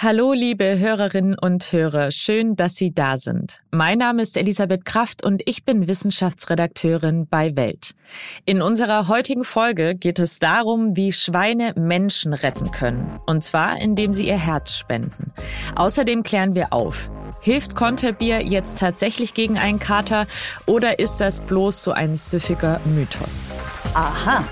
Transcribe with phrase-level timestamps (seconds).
[0.00, 3.62] Hallo, liebe Hörerinnen und Hörer, schön, dass Sie da sind.
[3.72, 7.96] Mein Name ist Elisabeth Kraft und ich bin Wissenschaftsredakteurin bei Welt.
[8.44, 13.18] In unserer heutigen Folge geht es darum, wie Schweine Menschen retten können.
[13.26, 15.32] Und zwar, indem sie ihr Herz spenden.
[15.74, 17.10] Außerdem klären wir auf,
[17.40, 20.28] Hilft Konterbier jetzt tatsächlich gegen einen Kater
[20.64, 23.50] oder ist das bloß so ein süffiger Mythos?
[23.94, 24.44] Aha.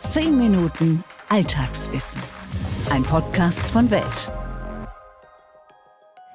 [0.00, 2.20] Zehn Minuten Alltagswissen.
[2.90, 4.30] Ein Podcast von Welt.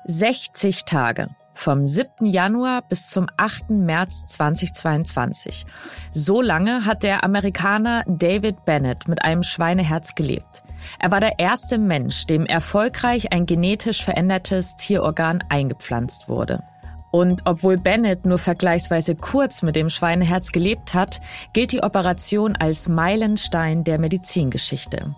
[0.05, 1.29] 60 Tage.
[1.53, 2.25] Vom 7.
[2.25, 3.69] Januar bis zum 8.
[3.69, 5.65] März 2022.
[6.11, 10.63] So lange hat der Amerikaner David Bennett mit einem Schweineherz gelebt.
[10.97, 16.63] Er war der erste Mensch, dem erfolgreich ein genetisch verändertes Tierorgan eingepflanzt wurde.
[17.11, 21.21] Und obwohl Bennett nur vergleichsweise kurz mit dem Schweineherz gelebt hat,
[21.53, 25.13] gilt die Operation als Meilenstein der Medizingeschichte.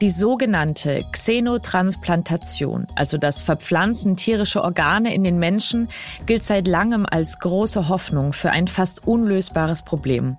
[0.00, 5.88] Die sogenannte Xenotransplantation, also das Verpflanzen tierischer Organe in den Menschen,
[6.26, 10.36] gilt seit langem als große Hoffnung für ein fast unlösbares Problem.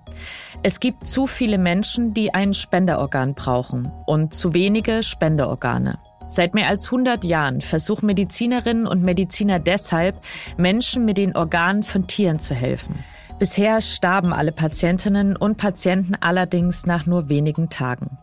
[0.62, 5.98] Es gibt zu viele Menschen, die ein Spenderorgan brauchen und zu wenige Spenderorgane.
[6.28, 10.20] Seit mehr als 100 Jahren versuchen Medizinerinnen und Mediziner deshalb,
[10.58, 13.02] Menschen mit den Organen von Tieren zu helfen.
[13.38, 18.18] Bisher starben alle Patientinnen und Patienten allerdings nach nur wenigen Tagen.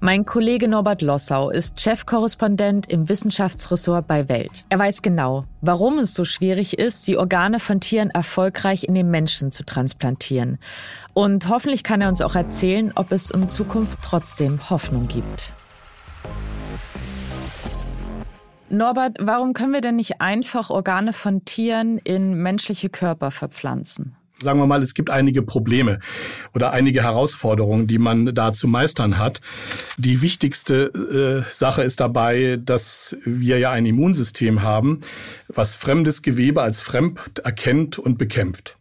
[0.00, 4.64] Mein Kollege Norbert Lossau ist Chefkorrespondent im Wissenschaftsressort bei Welt.
[4.68, 9.10] Er weiß genau, warum es so schwierig ist, die Organe von Tieren erfolgreich in den
[9.10, 10.58] Menschen zu transplantieren.
[11.12, 15.52] Und hoffentlich kann er uns auch erzählen, ob es in Zukunft trotzdem Hoffnung gibt.
[18.70, 24.16] Norbert, warum können wir denn nicht einfach Organe von Tieren in menschliche Körper verpflanzen?
[24.40, 26.00] Sagen wir mal, es gibt einige Probleme
[26.54, 29.40] oder einige Herausforderungen, die man da zu meistern hat.
[29.96, 35.00] Die wichtigste äh, Sache ist dabei, dass wir ja ein Immunsystem haben,
[35.48, 38.76] was fremdes Gewebe als fremd erkennt und bekämpft.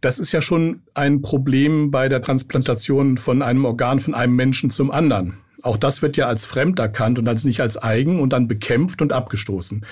[0.00, 4.70] Das ist ja schon ein Problem bei der Transplantation von einem Organ von einem Menschen
[4.70, 5.38] zum anderen.
[5.62, 9.00] Auch das wird ja als fremd erkannt und als nicht als eigen und dann bekämpft
[9.00, 9.86] und abgestoßen.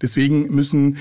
[0.00, 0.98] Deswegen müssen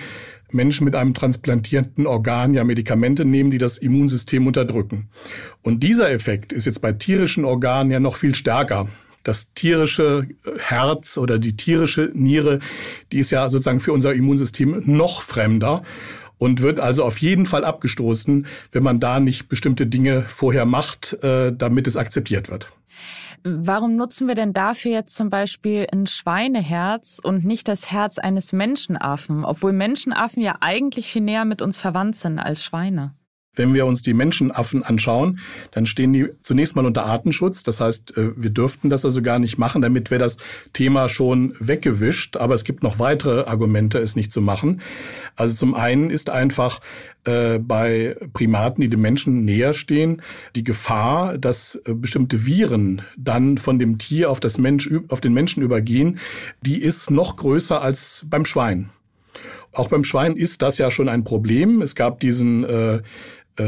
[0.51, 5.09] Menschen mit einem transplantierten Organ ja Medikamente nehmen, die das Immunsystem unterdrücken.
[5.61, 8.87] Und dieser Effekt ist jetzt bei tierischen Organen ja noch viel stärker.
[9.23, 10.27] Das tierische
[10.57, 12.59] Herz oder die tierische Niere,
[13.11, 15.83] die ist ja sozusagen für unser Immunsystem noch fremder
[16.37, 21.21] und wird also auf jeden Fall abgestoßen, wenn man da nicht bestimmte Dinge vorher macht,
[21.23, 22.69] äh, damit es akzeptiert wird.
[23.43, 28.53] Warum nutzen wir denn dafür jetzt zum Beispiel ein Schweineherz und nicht das Herz eines
[28.53, 33.13] Menschenaffen, obwohl Menschenaffen ja eigentlich viel näher mit uns verwandt sind als Schweine?
[33.57, 35.39] Wenn wir uns die Menschenaffen anschauen,
[35.71, 37.63] dann stehen die zunächst mal unter Artenschutz.
[37.63, 39.81] Das heißt, äh, wir dürften das also gar nicht machen.
[39.81, 40.37] Damit wäre das
[40.73, 42.37] Thema schon weggewischt.
[42.37, 44.81] Aber es gibt noch weitere Argumente, es nicht zu machen.
[45.35, 46.79] Also zum einen ist einfach
[47.25, 50.21] äh, bei Primaten, die dem Menschen näher stehen,
[50.55, 55.33] die Gefahr, dass äh, bestimmte Viren dann von dem Tier auf, das Mensch, auf den
[55.33, 56.19] Menschen übergehen,
[56.61, 58.89] die ist noch größer als beim Schwein.
[59.73, 61.81] Auch beim Schwein ist das ja schon ein Problem.
[61.81, 63.01] Es gab diesen äh,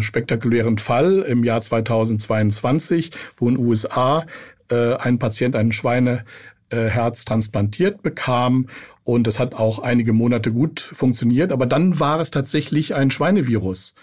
[0.01, 4.25] spektakulären Fall im Jahr 2022, wo in den USA
[4.69, 8.67] äh, ein Patient ein Schweineherz transplantiert bekam
[9.09, 11.51] und das hat auch einige Monate gut funktioniert.
[11.51, 13.95] Aber dann war es tatsächlich ein Schweinevirus,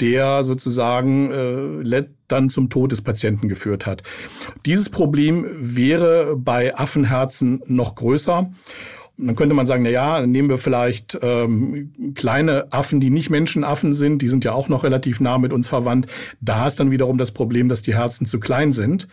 [0.00, 4.04] der sozusagen äh, dann zum Tod des Patienten geführt hat.
[4.64, 8.52] Dieses Problem wäre bei Affenherzen noch größer.
[9.26, 13.94] Dann könnte man sagen, na ja, nehmen wir vielleicht ähm, kleine Affen, die nicht Menschenaffen
[13.94, 16.06] sind, die sind ja auch noch relativ nah mit uns verwandt.
[16.40, 19.06] Da ist dann wiederum das Problem, dass die Herzen zu klein sind.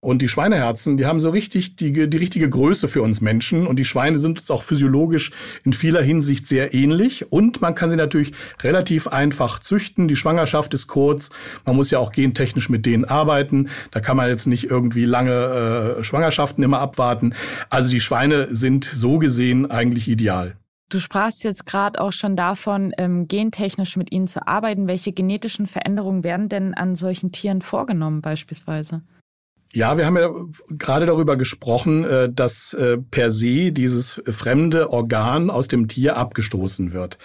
[0.00, 3.66] Und die Schweineherzen, die haben so richtig die, die richtige Größe für uns Menschen.
[3.66, 5.30] Und die Schweine sind uns auch physiologisch
[5.64, 7.30] in vieler Hinsicht sehr ähnlich.
[7.30, 10.08] Und man kann sie natürlich relativ einfach züchten.
[10.08, 11.30] Die Schwangerschaft ist kurz.
[11.64, 13.68] Man muss ja auch gentechnisch mit denen arbeiten.
[13.92, 17.34] Da kann man jetzt nicht irgendwie lange äh, Schwangerschaften immer abwarten.
[17.70, 20.56] Also die Schweine sind so gesehen gesehen eigentlich ideal.
[20.90, 24.88] Du sprachst jetzt gerade auch schon davon, ähm, gentechnisch mit ihnen zu arbeiten.
[24.88, 29.00] Welche genetischen Veränderungen werden denn an solchen Tieren vorgenommen beispielsweise?
[29.72, 30.28] Ja, wir haben ja
[30.68, 36.92] gerade darüber gesprochen, äh, dass äh, per se dieses fremde Organ aus dem Tier abgestoßen
[36.92, 37.16] wird.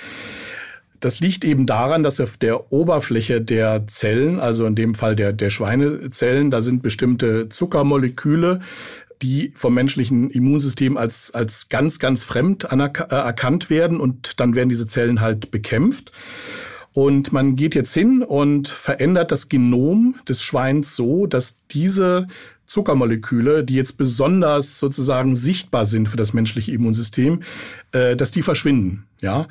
[1.01, 5.33] Das liegt eben daran, dass auf der Oberfläche der Zellen, also in dem Fall der,
[5.33, 8.61] der Schweinezellen, da sind bestimmte Zuckermoleküle,
[9.21, 12.75] die vom menschlichen Immunsystem als, als ganz, ganz fremd äh,
[13.09, 16.11] erkannt werden und dann werden diese Zellen halt bekämpft.
[16.93, 22.27] Und man geht jetzt hin und verändert das Genom des Schweins so, dass diese
[22.67, 27.41] Zuckermoleküle, die jetzt besonders sozusagen sichtbar sind für das menschliche Immunsystem,
[27.91, 29.07] äh, dass die verschwinden.
[29.21, 29.47] Ja,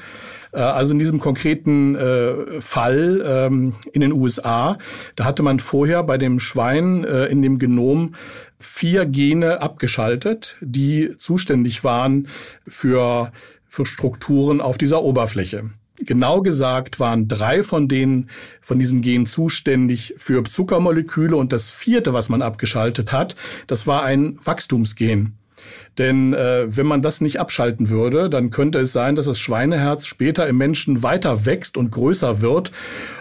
[0.52, 4.78] äh, also in diesem konkreten äh, Fall ähm, in den USA,
[5.16, 8.14] da hatte man vorher bei dem Schwein äh, in dem Genom
[8.58, 12.28] vier Gene abgeschaltet, die zuständig waren
[12.66, 13.32] für
[13.68, 15.70] für Strukturen auf dieser Oberfläche.
[16.06, 18.30] Genau gesagt waren drei von denen,
[18.60, 23.36] von diesen Genen zuständig für Zuckermoleküle und das vierte, was man abgeschaltet hat,
[23.66, 25.36] das war ein Wachstumsgen.
[25.98, 30.06] Denn äh, wenn man das nicht abschalten würde, dann könnte es sein, dass das Schweineherz
[30.06, 32.72] später im Menschen weiter wächst und größer wird.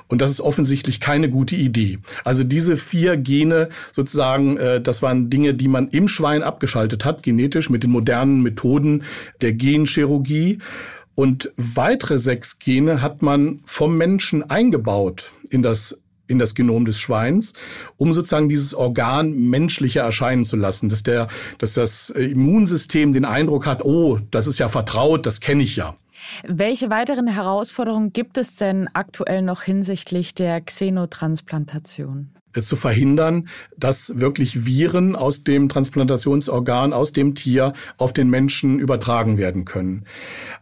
[0.07, 1.99] Und das ist offensichtlich keine gute Idee.
[2.23, 7.23] Also diese vier Gene sozusagen, äh, das waren Dinge, die man im Schwein abgeschaltet hat,
[7.23, 9.03] genetisch mit den modernen Methoden
[9.41, 10.59] der Genchirurgie.
[11.15, 15.97] Und weitere sechs Gene hat man vom Menschen eingebaut in das
[16.27, 17.53] in das Genom des Schweins,
[17.97, 21.27] um sozusagen dieses Organ menschlicher erscheinen zu lassen, dass der,
[21.59, 25.95] dass das Immunsystem den Eindruck hat, oh, das ist ja vertraut, das kenne ich ja.
[26.43, 32.34] Welche weiteren Herausforderungen gibt es denn aktuell noch hinsichtlich der Xenotransplantation?
[32.63, 33.47] Zu verhindern,
[33.77, 40.05] dass wirklich Viren aus dem Transplantationsorgan, aus dem Tier auf den Menschen übertragen werden können.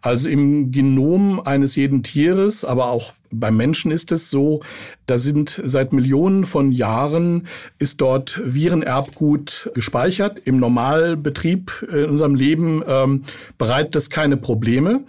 [0.02, 4.62] Also im Genom eines jeden Tieres, aber auch beim Menschen ist es so,
[5.06, 7.48] da sind seit Millionen von Jahren
[7.80, 10.40] ist dort Virenerbgut gespeichert.
[10.40, 13.24] Im Normalbetrieb in unserem Leben ähm,
[13.58, 15.04] bereitet das keine Probleme.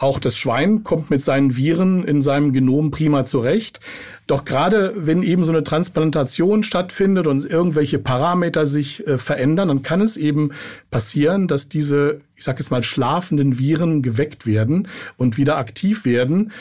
[0.00, 3.80] Auch das Schwein kommt mit seinen Viren in seinem Genom prima zurecht.
[4.26, 9.82] Doch gerade wenn eben so eine Transplantation stattfindet und irgendwelche Parameter sich äh, verändern, dann
[9.82, 10.52] kann es eben
[10.90, 14.88] passieren, dass diese, ich sage jetzt mal, schlafenden Viren geweckt werden
[15.18, 16.52] und wieder aktiv werden.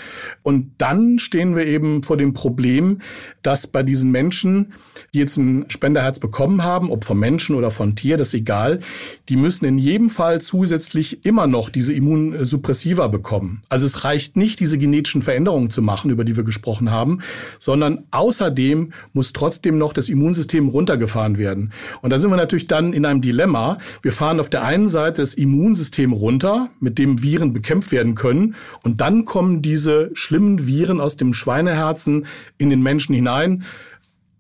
[0.44, 3.00] Und dann stehen wir eben vor dem Problem,
[3.44, 4.74] dass bei diesen Menschen,
[5.14, 8.82] die jetzt ein Spenderherz bekommen haben, ob vom Menschen oder von Tier, das ist egal,
[9.30, 13.64] die müssen in jedem Fall zusätzlich immer noch diese Immunsuppressiva bekommen.
[13.70, 17.20] Also es reicht nicht, diese genetischen Veränderungen zu machen, über die wir gesprochen haben,
[17.58, 21.72] sondern außerdem muss trotzdem noch das Immunsystem runtergefahren werden.
[22.02, 23.78] Und da sind wir natürlich dann in einem Dilemma.
[24.02, 25.36] Wir fahren auf der einen Seite das
[25.70, 31.16] Immunsystem runter, mit dem Viren bekämpft werden können, und dann kommen diese schlimmen Viren aus
[31.16, 32.26] dem Schweineherzen
[32.58, 33.66] in den Menschen hinein.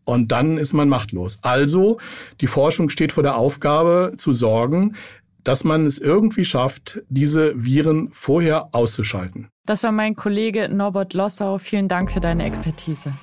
[0.05, 1.37] Und dann ist man machtlos.
[1.43, 1.99] Also,
[2.41, 4.95] die Forschung steht vor der Aufgabe zu sorgen,
[5.43, 9.49] dass man es irgendwie schafft, diese Viren vorher auszuschalten.
[9.67, 11.59] Das war mein Kollege Norbert Lossau.
[11.59, 13.13] Vielen Dank für deine Expertise.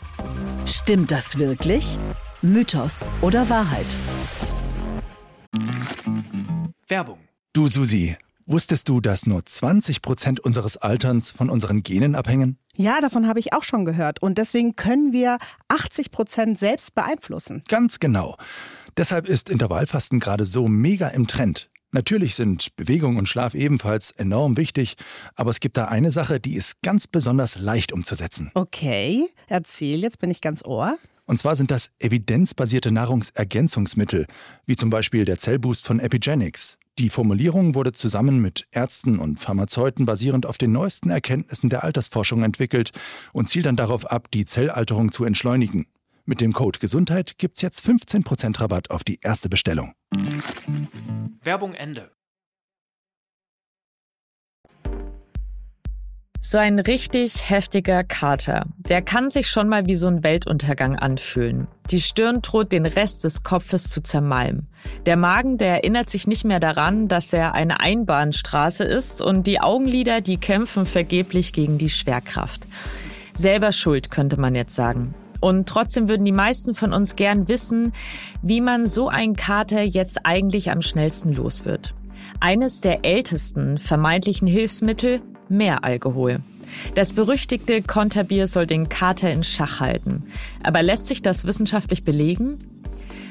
[0.65, 1.99] Stimmt das wirklich?
[2.41, 3.97] Mythos oder Wahrheit?
[6.87, 7.19] Werbung.
[7.57, 8.15] Du Susi,
[8.45, 12.59] wusstest du, dass nur 20 Prozent unseres Alterns von unseren Genen abhängen?
[12.75, 14.21] Ja, davon habe ich auch schon gehört.
[14.21, 15.39] Und deswegen können wir
[15.69, 17.65] 80 Prozent selbst beeinflussen.
[17.67, 18.37] Ganz genau.
[18.99, 21.71] Deshalb ist Intervallfasten gerade so mega im Trend.
[21.93, 24.99] Natürlich sind Bewegung und Schlaf ebenfalls enorm wichtig,
[25.35, 28.51] aber es gibt da eine Sache, die ist ganz besonders leicht umzusetzen.
[28.53, 30.99] Okay, erzähl, jetzt bin ich ganz ohr.
[31.25, 34.27] Und zwar sind das evidenzbasierte Nahrungsergänzungsmittel,
[34.67, 36.77] wie zum Beispiel der Zellboost von Epigenics.
[36.99, 42.43] Die Formulierung wurde zusammen mit Ärzten und Pharmazeuten basierend auf den neuesten Erkenntnissen der Altersforschung
[42.43, 42.93] entwickelt
[43.35, 45.87] und zielt dann darauf ab, die Zellalterung zu entschleunigen.
[46.25, 49.93] Mit dem Code Gesundheit gibt's jetzt 15% Rabatt auf die erste Bestellung.
[51.43, 52.16] Werbung Ende.
[56.49, 61.67] So ein richtig heftiger Kater, der kann sich schon mal wie so ein Weltuntergang anfühlen.
[61.91, 64.69] Die Stirn droht den Rest des Kopfes zu zermalmen.
[65.07, 69.61] Der Magen, der erinnert sich nicht mehr daran, dass er eine Einbahnstraße ist und die
[69.61, 72.69] Augenlider, die kämpfen vergeblich gegen die Schwerkraft.
[73.35, 75.17] Selber schuld, könnte man jetzt sagen.
[75.41, 77.93] Und trotzdem würden die meisten von uns gern wissen,
[78.41, 81.93] wie man so einen Kater jetzt eigentlich am schnellsten los wird.
[82.39, 86.41] Eines der ältesten vermeintlichen Hilfsmittel, mehr Alkohol.
[86.95, 90.25] Das berüchtigte Konterbier soll den Kater in Schach halten.
[90.63, 92.59] Aber lässt sich das wissenschaftlich belegen?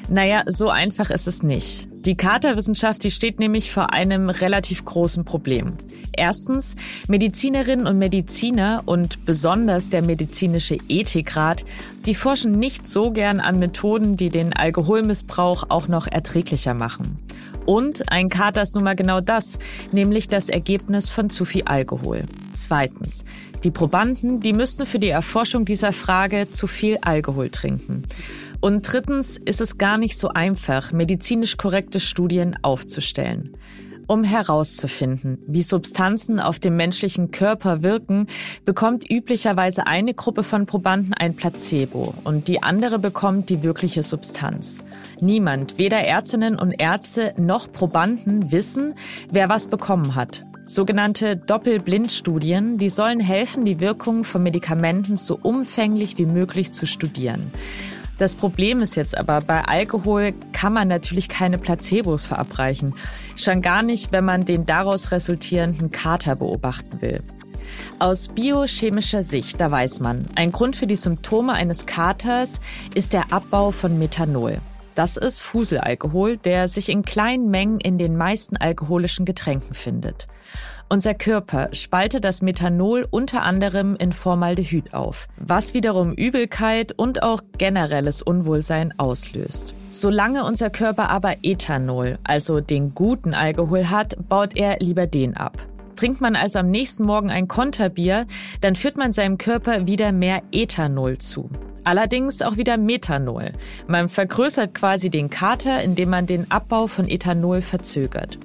[0.09, 1.87] Naja, so einfach ist es nicht.
[2.05, 5.73] Die Katerwissenschaft, die steht nämlich vor einem relativ großen Problem.
[6.17, 6.75] Erstens,
[7.07, 11.65] Medizinerinnen und Mediziner und besonders der medizinische Ethikrat,
[12.05, 17.19] die forschen nicht so gern an Methoden, die den Alkoholmissbrauch auch noch erträglicher machen.
[17.65, 19.59] Und ein Kater ist nun mal genau das,
[19.91, 22.23] nämlich das Ergebnis von zu viel Alkohol.
[22.53, 23.25] Zweitens,
[23.63, 28.03] die Probanden, die müssten für die Erforschung dieser Frage zu viel Alkohol trinken.
[28.61, 33.57] Und drittens ist es gar nicht so einfach, medizinisch korrekte Studien aufzustellen.
[34.07, 38.27] Um herauszufinden, wie Substanzen auf dem menschlichen Körper wirken,
[38.63, 44.83] bekommt üblicherweise eine Gruppe von Probanden ein Placebo und die andere bekommt die wirkliche Substanz.
[45.19, 48.93] Niemand, weder Ärztinnen und Ärzte noch Probanden wissen,
[49.31, 50.43] wer was bekommen hat.
[50.65, 57.51] Sogenannte Doppelblindstudien, die sollen helfen, die Wirkung von Medikamenten so umfänglich wie möglich zu studieren.
[58.17, 62.95] Das Problem ist jetzt aber, bei Alkohol kann man natürlich keine Placebos verabreichen.
[63.35, 67.21] Schon gar nicht, wenn man den daraus resultierenden Kater beobachten will.
[67.99, 72.61] Aus biochemischer Sicht, da weiß man, ein Grund für die Symptome eines Katers
[72.93, 74.61] ist der Abbau von Methanol.
[74.95, 80.27] Das ist Fuselalkohol, der sich in kleinen Mengen in den meisten alkoholischen Getränken findet.
[80.87, 87.41] Unser Körper spaltet das Methanol unter anderem in Formaldehyd auf, was wiederum Übelkeit und auch
[87.57, 89.73] generelles Unwohlsein auslöst.
[89.89, 95.57] Solange unser Körper aber Ethanol, also den guten Alkohol hat, baut er lieber den ab.
[95.95, 98.27] Trinkt man also am nächsten Morgen ein Konterbier,
[98.61, 101.49] dann führt man seinem Körper wieder mehr Ethanol zu.
[101.85, 103.51] Allerdings auch wieder Methanol.
[103.87, 108.37] Man vergrößert quasi den Kater, indem man den Abbau von Ethanol verzögert.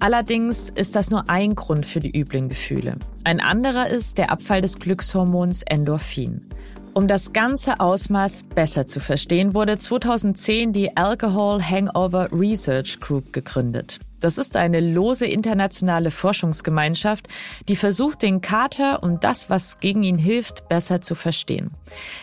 [0.00, 2.96] Allerdings ist das nur ein Grund für die üblen Gefühle.
[3.24, 6.42] Ein anderer ist der Abfall des Glückshormons Endorphin.
[6.92, 14.00] Um das ganze Ausmaß besser zu verstehen, wurde 2010 die Alcohol Hangover Research Group gegründet.
[14.22, 17.26] Das ist eine lose internationale Forschungsgemeinschaft,
[17.68, 21.72] die versucht, den Kater und das, was gegen ihn hilft, besser zu verstehen.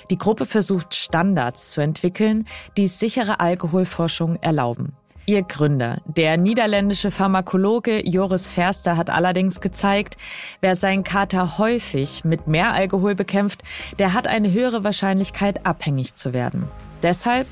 [0.10, 4.94] Die Gruppe versucht, Standards zu entwickeln, die sichere Alkoholforschung erlauben.
[5.26, 10.16] Ihr Gründer, der niederländische Pharmakologe Joris Ferster, hat allerdings gezeigt,
[10.62, 13.62] wer seinen Kater häufig mit mehr Alkohol bekämpft,
[14.00, 16.64] der hat eine höhere Wahrscheinlichkeit, abhängig zu werden.
[17.04, 17.46] Deshalb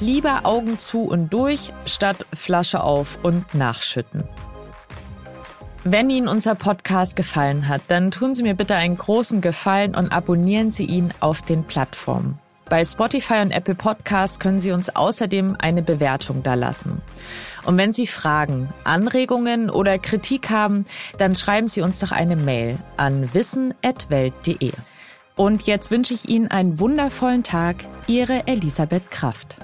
[0.00, 4.24] lieber Augen zu und durch, statt Flasche auf und nachschütten.
[5.84, 10.12] Wenn Ihnen unser Podcast gefallen hat, dann tun Sie mir bitte einen großen Gefallen und
[10.12, 12.38] abonnieren Sie ihn auf den Plattformen.
[12.72, 17.02] Bei Spotify und Apple Podcasts können Sie uns außerdem eine Bewertung dalassen.
[17.64, 20.86] Und wenn Sie Fragen, Anregungen oder Kritik haben,
[21.18, 24.72] dann schreiben Sie uns doch eine Mail an wissen.welt.de.
[25.34, 27.84] Und jetzt wünsche ich Ihnen einen wundervollen Tag.
[28.06, 29.56] Ihre Elisabeth Kraft.